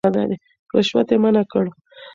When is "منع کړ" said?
1.23-1.65